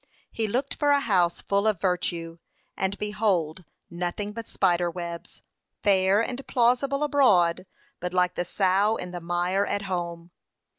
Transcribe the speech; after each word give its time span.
p. 0.33 0.47
536. 0.47 0.47
'He 0.47 0.47
looked 0.51 0.75
for 0.79 0.89
a 0.89 0.99
house 0.99 1.41
full 1.43 1.67
of 1.67 1.79
virtue, 1.79 2.39
and 2.75 2.97
behold 2.97 3.65
nothing 3.91 4.31
but 4.31 4.47
spider 4.47 4.89
webs; 4.89 5.43
fair 5.83 6.21
and 6.21 6.47
plausible 6.47 7.03
abroad, 7.03 7.67
but 7.99 8.11
like 8.11 8.33
the 8.33 8.43
sow 8.43 8.95
in 8.95 9.11
the 9.11 9.21
mire 9.21 9.67
at 9.67 9.83
home.' 9.83 10.31